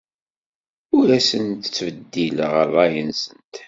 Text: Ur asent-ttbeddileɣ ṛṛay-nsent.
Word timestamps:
Ur 0.97 1.07
asent-ttbeddileɣ 1.17 2.53
ṛṛay-nsent. 2.69 3.53